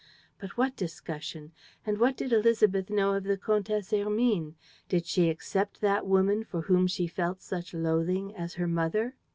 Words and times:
But 0.39 0.57
what 0.57 0.75
discussion? 0.75 1.51
And 1.85 1.99
what 1.99 2.17
did 2.17 2.31
Élisabeth 2.31 2.89
know 2.89 3.13
of 3.13 3.23
the 3.23 3.37
Comtesse 3.37 3.91
Hermine? 3.91 4.55
Did 4.89 5.05
she 5.05 5.29
accept 5.29 5.79
that 5.81 6.07
woman, 6.07 6.43
for 6.43 6.61
whom 6.61 6.87
she 6.87 7.05
felt 7.05 7.39
such 7.43 7.71
loathing, 7.75 8.33
as 8.35 8.55
her 8.55 8.65
mother? 8.67 9.13